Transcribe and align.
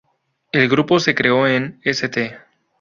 El 0.51 0.67
grupo 0.67 0.99
se 0.99 1.13
creó 1.13 1.45
en 1.45 1.79
St. 1.83 2.35